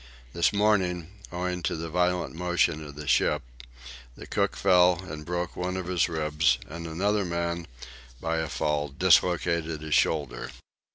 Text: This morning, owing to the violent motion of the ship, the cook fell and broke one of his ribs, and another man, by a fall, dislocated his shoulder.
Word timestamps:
This 0.33 0.51
morning, 0.51 1.11
owing 1.31 1.61
to 1.61 1.75
the 1.75 1.87
violent 1.87 2.33
motion 2.33 2.83
of 2.83 2.95
the 2.95 3.07
ship, 3.07 3.43
the 4.15 4.25
cook 4.25 4.55
fell 4.55 4.99
and 5.05 5.23
broke 5.23 5.55
one 5.55 5.77
of 5.77 5.85
his 5.85 6.09
ribs, 6.09 6.57
and 6.67 6.87
another 6.87 7.23
man, 7.23 7.67
by 8.19 8.37
a 8.39 8.49
fall, 8.49 8.87
dislocated 8.89 9.81
his 9.83 9.93
shoulder. 9.93 10.49